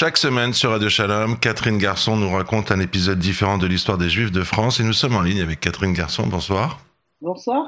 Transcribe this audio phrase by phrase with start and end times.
[0.00, 4.08] Chaque semaine sur Radio Shalom, Catherine Garçon nous raconte un épisode différent de l'histoire des
[4.08, 6.24] Juifs de France et nous sommes en ligne avec Catherine Garçon.
[6.28, 6.78] Bonsoir.
[7.20, 7.66] Bonsoir.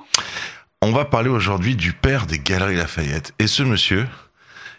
[0.81, 3.35] On va parler aujourd'hui du père des Galeries Lafayette.
[3.41, 4.07] Et ce monsieur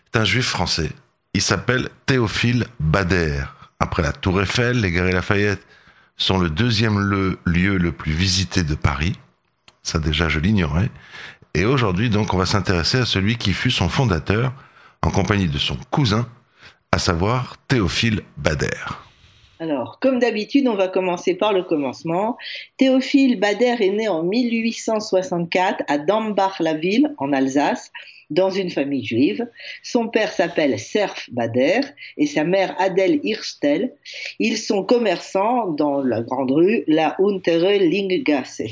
[0.05, 0.91] est un juif français.
[1.33, 3.43] Il s'appelle Théophile Bader.
[3.81, 5.67] Après la Tour Eiffel, les Galeries Lafayette
[6.15, 6.97] sont le deuxième
[7.43, 9.19] lieu le plus visité de Paris.
[9.83, 10.89] Ça déjà, je l'ignorais.
[11.53, 14.53] Et aujourd'hui, donc, on va s'intéresser à celui qui fut son fondateur
[15.01, 16.25] en compagnie de son cousin,
[16.93, 18.67] à savoir Théophile Bader.
[19.59, 22.37] Alors, comme d'habitude, on va commencer par le commencement.
[22.77, 27.91] Théophile Bader est né en 1864 à Dambach-la-Ville, en Alsace,
[28.29, 29.47] dans une famille juive.
[29.83, 31.81] Son père s'appelle Serf Bader
[32.17, 33.93] et sa mère Adèle Hirstel.
[34.39, 38.63] Ils sont commerçants dans la grande rue, la Untere Linggasse.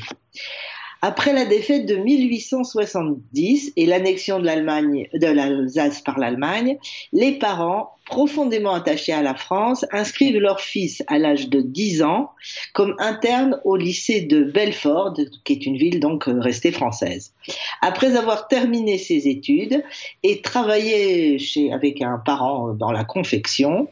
[1.02, 6.78] Après la défaite de 1870 et l'annexion de l'Allemagne, de l'Alsace par l'Allemagne,
[7.12, 12.32] les parents, profondément attachés à la France, inscrivent leur fils à l'âge de 10 ans
[12.74, 17.32] comme interne au lycée de Belfort, qui est une ville donc euh, restée française.
[17.80, 19.82] Après avoir terminé ses études
[20.22, 23.88] et travaillé chez, avec un parent dans la confection,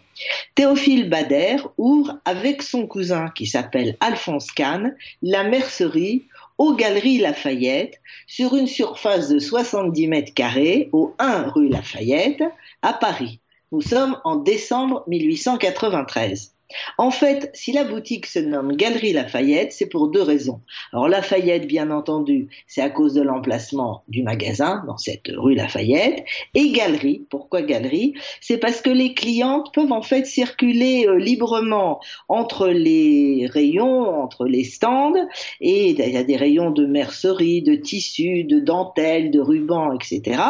[0.56, 6.25] Théophile Bader ouvre avec son cousin qui s'appelle Alphonse Kahn la mercerie
[6.59, 12.42] aux Galeries Lafayette sur une surface de 70 mètres carrés au 1 rue Lafayette
[12.83, 13.41] à Paris.
[13.73, 16.55] Nous sommes en décembre 1893.
[16.99, 20.61] En fait, si la boutique se nomme Galerie Lafayette, c'est pour deux raisons.
[20.93, 26.25] Alors Lafayette, bien entendu, c'est à cause de l'emplacement du magasin dans cette rue Lafayette.
[26.55, 28.15] Et Galerie, pourquoi Galerie?
[28.41, 34.45] C'est parce que les clientes peuvent en fait circuler euh, librement entre les rayons, entre
[34.45, 35.15] les stands,
[35.61, 40.41] et il y a des rayons de mercerie, de tissus, de dentelles, de rubans, etc.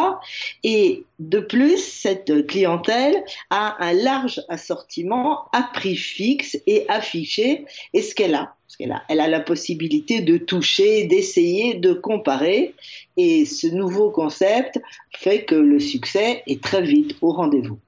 [0.63, 3.13] Et de plus, cette clientèle
[3.49, 7.65] a un large assortiment à prix fixe et affiché.
[7.93, 11.93] Et ce qu'elle a, ce qu'elle a, elle a la possibilité de toucher, d'essayer, de
[11.93, 12.73] comparer.
[13.17, 14.79] Et ce nouveau concept
[15.13, 17.79] fait que le succès est très vite au rendez-vous.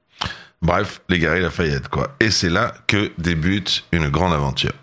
[0.61, 2.15] Bref, les Galeries Lafayette, quoi.
[2.19, 4.73] Et c'est là que débute une grande aventure.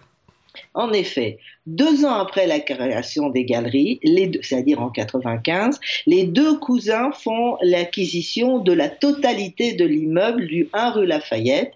[0.78, 3.98] En effet, deux ans après la création des galeries,
[4.42, 10.90] c'est-à-dire en 95, les deux cousins font l'acquisition de la totalité de l'immeuble du 1
[10.92, 11.72] rue Lafayette.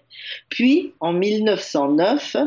[0.47, 2.37] Puis, en 1909,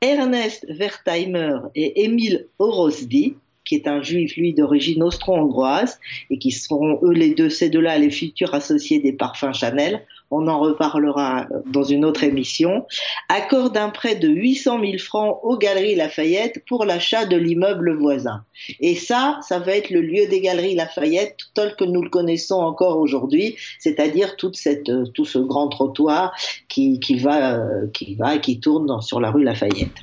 [0.00, 3.36] Ernest Wertheimer et Émile Orosby
[3.72, 7.96] qui est un juif, lui, d'origine austro-hongroise, et qui seront, eux, les deux, ces deux-là,
[7.96, 12.86] les futurs associés des parfums Chanel, on en reparlera dans une autre émission,
[13.30, 18.44] accorde un prêt de 800 000 francs aux Galeries Lafayette pour l'achat de l'immeuble voisin.
[18.80, 22.60] Et ça, ça va être le lieu des Galeries Lafayette tel que nous le connaissons
[22.60, 26.34] encore aujourd'hui, c'est-à-dire toute cette, tout ce grand trottoir
[26.68, 27.58] qui, qui va,
[27.94, 30.02] qui va, qui tourne sur la rue Lafayette.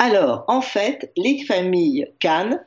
[0.00, 2.60] Alors, en fait, les familles Kahn,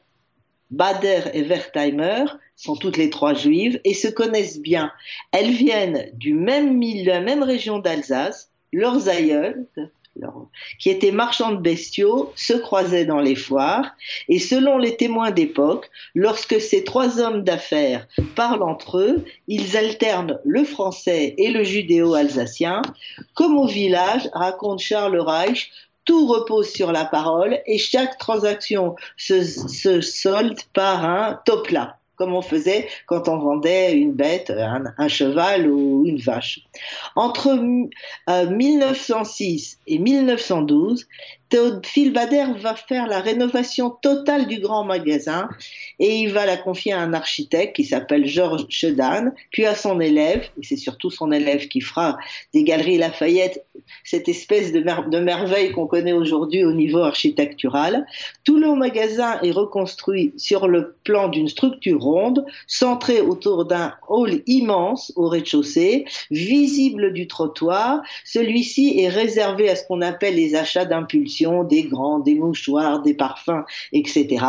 [0.71, 2.25] Bader et Wertheimer
[2.55, 4.91] sont toutes les trois juives et se connaissent bien.
[5.31, 8.51] Elles viennent du même de la même région d'Alsace.
[8.71, 9.65] Leurs aïeuls,
[10.77, 13.95] qui étaient marchands de bestiaux, se croisaient dans les foires.
[14.27, 20.39] Et selon les témoins d'époque, lorsque ces trois hommes d'affaires parlent entre eux, ils alternent
[20.45, 22.81] le français et le judéo-alsacien.
[23.33, 25.71] Comme au village, raconte Charles Reich,
[26.09, 32.33] tout repose sur la parole et chaque transaction se, solde par un top là comme
[32.33, 36.59] on faisait quand on vendait une bête, un, cheval ou une vache.
[37.15, 37.53] Entre
[38.27, 41.07] 1906 euh, et 1912,
[41.49, 45.49] Théophile Bader va faire la rénovation totale du grand magasin
[45.97, 49.99] et il va la confier à un architecte qui s'appelle Georges Chedan, puis à son
[49.99, 52.17] élève, et c'est surtout son élève qui fera
[52.53, 53.65] des galeries Lafayette,
[54.03, 58.05] cette espèce de, merveille qu'on connaît aujourd'hui au niveau architectural.
[58.43, 64.41] Tout le magasin est reconstruit sur le plan d'une structure ronde, centrée autour d'un hall
[64.47, 68.01] immense au rez-de-chaussée, visible du trottoir.
[68.25, 73.13] Celui-ci est réservé à ce qu'on appelle les achats d'impulsion des grands, des mouchoirs, des
[73.13, 74.45] parfums, etc.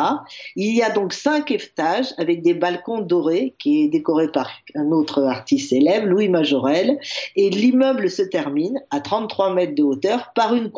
[0.56, 4.90] Il y a donc cinq étages avec des balcons dorés qui est décoré par un
[4.90, 6.98] autre artiste célèbre, Louis Majorel,
[7.36, 9.00] et l'immeuble se termine à
[9.30, 10.70] 33 mètres de hauteur par une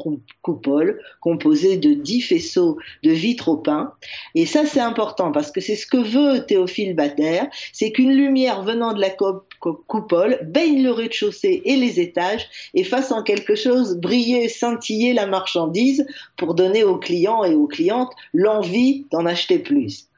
[0.43, 3.93] coupole composée de 10 faisceaux de vitraux peints.
[4.35, 8.63] Et ça, c'est important parce que c'est ce que veut Théophile Bader, c'est qu'une lumière
[8.63, 9.11] venant de la
[9.89, 15.27] coupole baigne le rez-de-chaussée et les étages et fasse en quelque chose briller, scintiller la
[15.27, 16.07] marchandise
[16.37, 20.09] pour donner aux clients et aux clientes l'envie d'en acheter plus.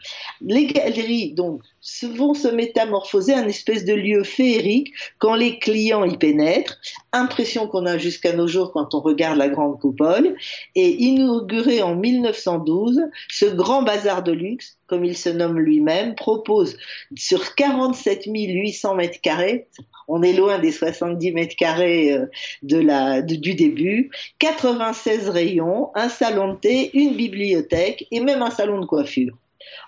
[0.41, 6.79] Les galeries, vont se métamorphoser en espèce de lieu féerique quand les clients y pénètrent.
[7.13, 10.37] Impression qu'on a jusqu'à nos jours quand on regarde la grande coupole.
[10.75, 16.77] Et inauguré en 1912, ce grand bazar de luxe, comme il se nomme lui-même, propose
[17.17, 19.69] sur 47 800 mètres carrés,
[20.09, 26.59] on est loin des 70 mètres carrés euh, du début, 96 rayons, un salon de
[26.59, 29.37] thé, une bibliothèque et même un salon de coiffure.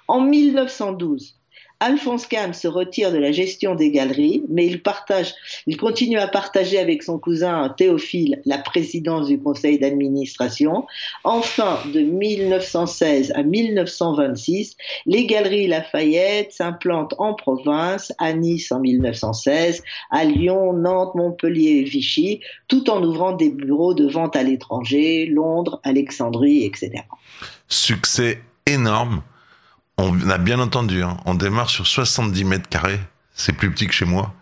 [0.09, 1.37] En 1912,
[1.79, 5.35] Alphonse Kahn se retire de la gestion des galeries, mais il, partage,
[5.67, 10.87] il continue à partager avec son cousin Théophile la présidence du conseil d'administration.
[11.23, 14.75] Enfin, de 1916 à 1926,
[15.05, 21.85] les galeries Lafayette s'implantent en province, à Nice en 1916, à Lyon, Nantes, Montpellier et
[21.85, 27.03] Vichy, tout en ouvrant des bureaux de vente à l'étranger, Londres, Alexandrie, etc.
[27.69, 29.23] Succès énorme
[29.99, 31.17] on a bien entendu, hein.
[31.27, 33.01] on démarre sur 70 mètres carrés,
[33.33, 34.35] c'est plus petit que chez moi.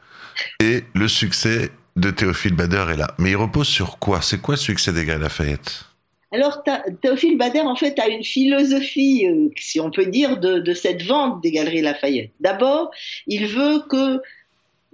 [0.60, 3.14] Et le succès de Théophile Bader est là.
[3.18, 4.20] Mais il repose sur quoi?
[4.20, 5.84] C'est quoi le succès des Galeries Lafayette?
[6.32, 6.64] Alors,
[7.00, 11.02] Théophile Bader, en fait, a une philosophie, euh, si on peut dire, de, de cette
[11.04, 12.32] vente des Galeries Lafayette.
[12.40, 12.90] D'abord,
[13.28, 14.20] il veut que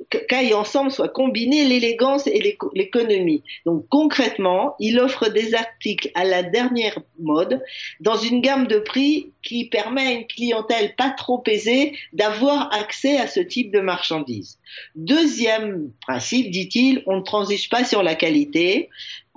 [0.08, 3.42] qu'aille ensemble soit combiné l'élégance et l'économie.
[3.66, 7.62] Donc concrètement, il offre des articles à la dernière mode
[8.00, 13.16] dans une gamme de prix qui permet à une clientèle pas trop aisée d'avoir accès
[13.18, 14.58] à ce type de marchandises.
[14.94, 18.88] Deuxième principe, dit-il, on ne transige pas sur la qualité.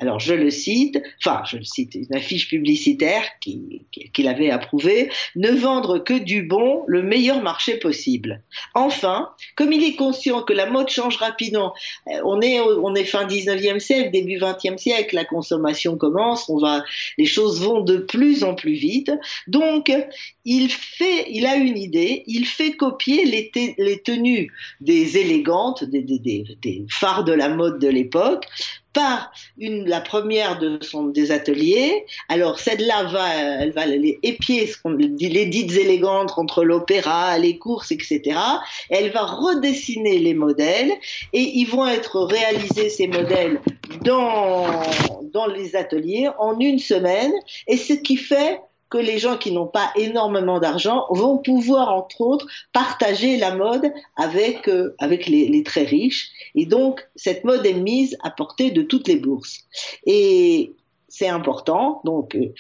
[0.04, 5.50] Alors je le cite, enfin je le cite, une affiche publicitaire qu'il avait approuvée, ne
[5.50, 8.42] vendre que du bon, le meilleur marché possible.
[8.74, 11.74] Enfin, comme il est conscient que la mode change rapidement,
[12.10, 16.84] euh, on est, fin 19e siècle, début 20e siècle, la consommation commence, on va,
[17.18, 19.10] les choses vont de plus en plus vite,
[19.48, 19.90] donc
[20.44, 24.52] il a une idée, il fait copier les, tenues
[24.82, 28.46] des élégantes, des phares de la mode de l'époque,
[28.94, 32.06] par une, la première de son, des ateliers.
[32.30, 37.38] Alors celle-là va, elle va les épier ce qu'on dit, les dites élégantes entre l'opéra,
[37.38, 38.40] les courses, etc.
[38.90, 40.92] Elle va redessiner les modèles
[41.34, 43.60] et ils vont être réalisés ces modèles
[44.04, 44.66] dans
[45.34, 47.34] dans les ateliers en une semaine.
[47.68, 48.62] Et ce qui fait
[48.94, 53.92] que les gens qui n'ont pas énormément d'argent vont pouvoir, entre autres, partager la mode
[54.18, 56.30] avec, euh, les, très riches.
[56.54, 59.62] Et donc, cette mode est mise à portée de toutes les bourses.
[60.06, 60.74] Et
[61.08, 62.02] c'est important.
[62.06, 62.54] Donc, euh,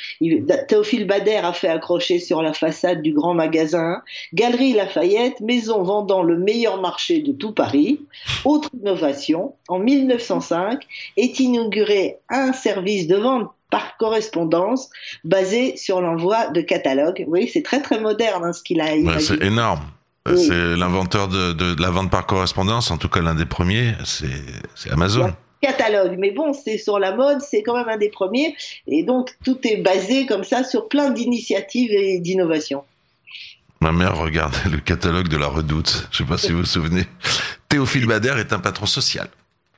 [0.68, 4.01] Théophile Bader a fait accrocher sur la façade du grand magasin
[4.33, 8.00] Galerie Lafayette, maison vendant le meilleur marché de tout Paris.
[8.44, 10.81] Autre innovation, en 1905
[11.15, 14.91] est inauguré un service de vente par correspondance
[15.23, 17.25] basé sur l'envoi de catalogues.
[17.27, 18.89] Oui, c'est très très moderne hein, ce qu'il a
[19.19, 19.81] c'est énorme.
[20.27, 25.33] C'est l'inventeur de, la vente par correspondance, en tout cas l'un des premiers, c'est Amazon.
[25.59, 28.55] catalogue, mais bon, c'est sur la mode, c'est quand même un des premiers,
[28.85, 32.83] et donc tout est basé comme ça sur plein d'initiatives et d'innovations.
[33.81, 36.65] Ma mère regardait le catalogue de la Redoute, je ne sais pas si vous vous
[36.65, 37.05] souvenez.
[37.69, 39.27] Théophile Bader est un patron social.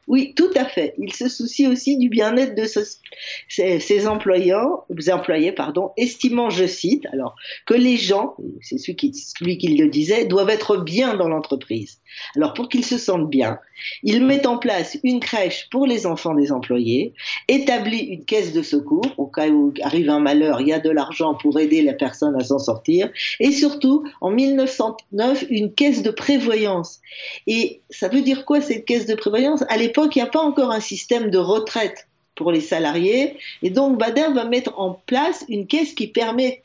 [0.07, 0.94] Oui, tout à fait.
[1.00, 7.36] Il se soucie aussi du bien-être de ses, employés, pardon, estimant, je cite, alors
[7.66, 12.00] que les gens, c'est celui qui le disait, doivent être bien dans l'entreprise.
[12.36, 13.60] Alors pour qu'ils se sentent bien,
[14.04, 17.13] il met en place une crèche pour les enfants des employés,
[17.48, 20.90] établit une caisse de secours au cas où arrive un malheur, il y a de
[20.90, 23.09] l'argent pour aider la personne à s'en sortir,
[23.40, 27.00] et surtout en 1909 une caisse de prévoyance.
[27.47, 29.64] Et ça veut dire quoi cette caisse de prévoyance?
[29.69, 33.38] À l'époque, il n'y a pas encore un système de retraite pour les salariés.
[33.64, 36.61] Et donc, Bader va mettre en place une caisse qui permet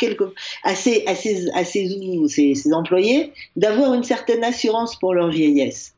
[0.65, 5.95] à, ses, à, ses, employés d'avoir une certaine assurance pour leur vieillesse.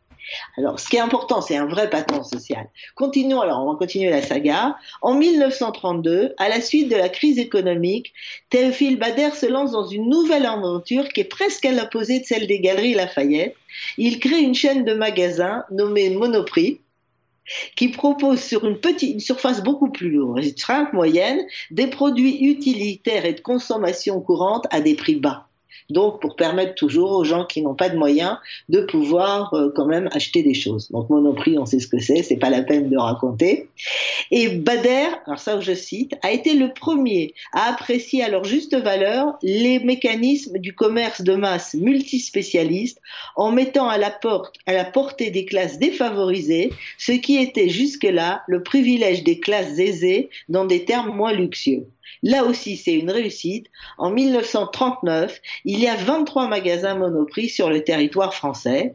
[0.56, 2.68] Alors, ce qui est important, c'est un vrai patron social.
[2.94, 4.76] Continuons, alors, on va continuer la saga.
[5.00, 8.12] En 1932, à la suite de la crise économique,
[8.50, 12.46] Théophile Bader se lance dans une nouvelle aventure qui est presque à l'opposé de celle
[12.46, 13.56] des Galeries Lafayette.
[13.98, 16.80] Il crée une chaîne de magasins nommée Monoprix,
[17.76, 23.40] qui propose sur une petite surface beaucoup plus restreinte, moyenne, des produits utilitaires et de
[23.40, 25.48] consommation courante à des prix bas
[25.90, 28.38] donc pour permettre toujours aux gens qui n'ont pas de moyens
[28.68, 30.90] de pouvoir euh, quand même acheter des choses.
[30.90, 33.68] Donc Monoprix, on sait ce que c'est, c'est pas la peine de raconter.
[34.30, 38.76] Et Bader, alors ça je cite, a été le premier à apprécier à leur juste
[38.76, 43.00] valeur les mécanismes du commerce de masse multispécialiste
[43.36, 48.42] en mettant à la, porte, à la portée des classes défavorisées ce qui était jusque-là
[48.46, 51.86] le privilège des classes aisées dans des termes moins luxueux.
[52.22, 53.66] Là aussi, c'est une réussite.
[53.98, 58.94] En 1939, il y a 23 magasins Monoprix sur le territoire français.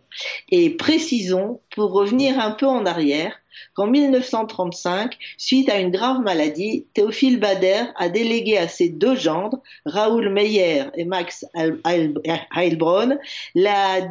[0.49, 3.37] Et précisons, pour revenir un peu en arrière,
[3.73, 9.61] qu'en 1935, suite à une grave maladie, Théophile Bader a délégué à ses deux gendres,
[9.85, 11.45] Raoul Meyer et Max
[12.55, 13.19] Heilbronn,
[13.55, 14.01] la,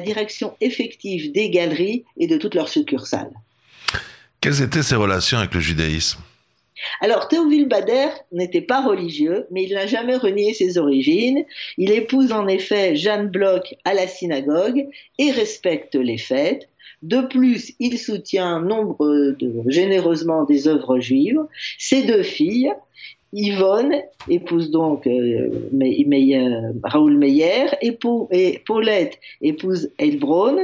[0.00, 3.32] direction effective des galeries et de toutes leurs succursales.
[4.40, 6.20] Quelles étaient ses relations avec le judaïsme?
[7.00, 11.44] Alors, Théophile Bader n'était pas religieux, mais il n'a jamais renié ses origines.
[11.78, 14.86] Il épouse en effet Jeanne Bloch à la synagogue
[15.18, 16.68] et respecte les fêtes.
[17.02, 19.06] De plus, il soutient nombre
[19.38, 21.40] de, généreusement des œuvres juives.
[21.78, 22.72] Ses deux filles,
[23.32, 23.94] Yvonne
[24.28, 25.48] épouse donc euh,
[26.82, 27.92] Raoul Meyer et,
[28.66, 30.58] Paulette épouse Elbron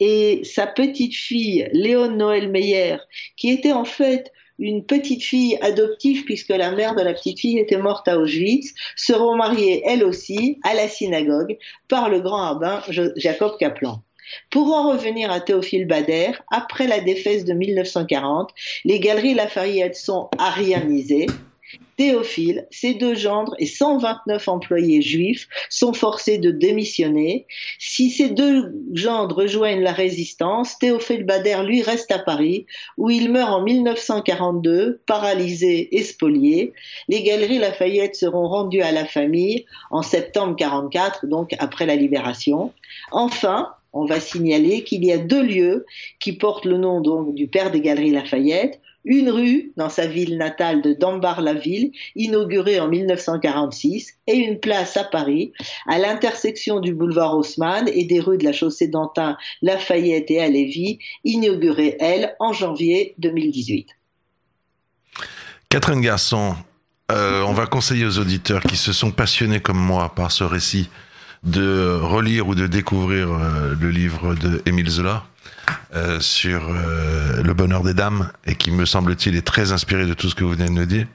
[0.00, 2.96] et sa petite fille Léon Noël Meyer
[3.36, 7.58] qui était en fait une petite fille adoptive, puisque la mère de la petite fille
[7.58, 11.56] était morte à Auschwitz, seront mariées elles aussi à la synagogue
[11.88, 12.82] par le grand rabbin
[13.16, 14.02] Jacob Kaplan.
[14.50, 18.50] Pour en revenir à Théophile Bader, après la défaite de 1940,
[18.84, 21.26] les galeries Lafayette sont arianisées,
[21.96, 27.46] Théophile, ses deux gendres et 129 employés juifs sont forcés de démissionner.
[27.78, 33.30] Si ces deux gendres rejoignent la résistance, Théophile Bader, lui, reste à Paris, où il
[33.30, 36.72] meurt en 1942, paralysé et spolié.
[37.08, 42.72] Les galeries Lafayette seront rendues à la famille en septembre 44, donc après la libération.
[43.10, 45.86] Enfin, on va signaler qu'il y a deux lieux
[46.20, 50.82] qui portent le nom du père des galeries Lafayette, une rue dans sa ville natale
[50.82, 55.52] de Dambar-la-Ville, inaugurée en 1946, et une place à Paris,
[55.86, 60.98] à l'intersection du boulevard Haussmann et des rues de la chaussée d'Antin, Lafayette et Alévi,
[61.24, 63.88] inaugurée, elle, en janvier 2018.
[65.68, 66.56] Catherine Garçon,
[67.10, 70.88] euh, on va conseiller aux auditeurs qui se sont passionnés comme moi par ce récit
[71.44, 75.24] de relire ou de découvrir euh, le livre de Zola
[75.94, 80.14] euh, sur euh, le bonheur des dames et qui me semble-t-il est très inspiré de
[80.14, 81.06] tout ce que vous venez de nous dire.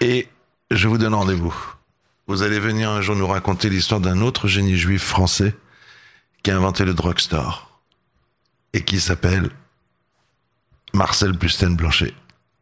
[0.00, 0.28] Et
[0.70, 1.54] je vous donne rendez-vous.
[2.26, 5.54] Vous allez venir un jour nous raconter l'histoire d'un autre génie juif français
[6.42, 7.80] qui a inventé le drugstore
[8.72, 9.50] et qui s'appelle
[10.92, 12.14] Marcel Busten Blanchet.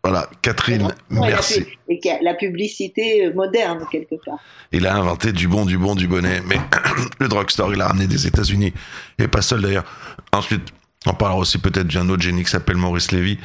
[0.04, 1.66] Voilà, Catherine, merci.
[1.88, 4.38] Et la publicité moderne, quelque part.
[4.70, 6.56] Il a inventé du bon, du bon, du bonnet, mais
[7.18, 8.72] le drugstore, il a ramené des États-Unis,
[9.18, 9.84] et pas seul d'ailleurs.
[10.32, 10.72] Ensuite,
[11.06, 13.38] on parlera aussi peut-être d'un autre génie qui s'appelle Maurice Lévy.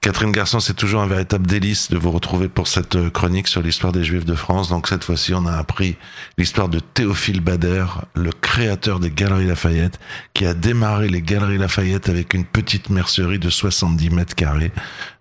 [0.00, 3.62] Catherine Garçon, c'est toujours un véritable délice de vous retrouver pour cette euh, chronique sur
[3.62, 4.68] l'histoire des Juifs de France.
[4.68, 5.96] Donc cette fois-ci, on a appris
[6.36, 10.00] l'histoire de Théophile Bader, le créateur des Galeries Lafayette,
[10.34, 14.72] qui a démarré les Galeries Lafayette avec une petite mercerie de 70 mètres carrés,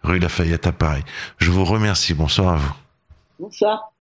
[0.03, 1.03] rue Lafayette à Paris.
[1.37, 2.15] Je vous remercie.
[2.15, 2.73] Bonsoir à vous.
[3.39, 3.94] Bonsoir.